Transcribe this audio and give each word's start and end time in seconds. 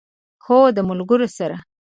هو، 0.45 0.59
د 0.75 0.77
ملګرو 0.89 1.27
سره 1.37 1.55